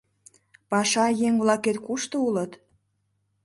[0.69, 2.51] Паша еҥ-влакет кушто улыт?